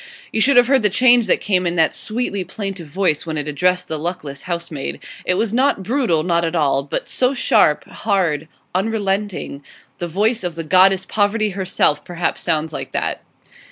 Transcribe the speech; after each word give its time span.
You 0.33 0.41
should 0.41 0.57
have 0.57 0.65
heard 0.65 0.81
the 0.81 0.89
change 0.89 1.27
that 1.27 1.39
came 1.39 1.67
in 1.67 1.75
that 1.75 1.93
sweetly 1.93 2.43
plaintive 2.43 2.87
voice 2.87 3.27
when 3.27 3.37
it 3.37 3.47
addressed 3.47 3.87
the 3.87 3.99
luckless 3.99 4.41
housemaid. 4.49 4.99
It 5.25 5.35
was 5.35 5.53
not 5.53 5.83
brutal; 5.83 6.23
not 6.23 6.43
at 6.43 6.55
all. 6.55 6.81
But 6.81 7.07
so 7.07 7.35
sharp, 7.35 7.85
hard, 7.87 8.47
unrelenting 8.73 9.63
the 9.99 10.07
voice 10.07 10.43
of 10.43 10.55
the 10.55 10.63
goddess 10.63 11.05
Poverty 11.05 11.51
herself 11.51 12.03
perhaps 12.03 12.41
sounds 12.41 12.73
like 12.73 12.93
that. 12.93 13.21